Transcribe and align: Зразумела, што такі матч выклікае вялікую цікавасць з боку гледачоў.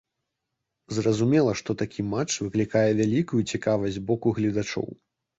Зразумела, 0.99 1.51
што 1.59 1.75
такі 1.81 2.05
матч 2.13 2.31
выклікае 2.45 2.81
вялікую 3.01 3.41
цікавасць 3.51 3.95
з 3.99 4.03
боку 4.07 4.33
гледачоў. 4.39 4.89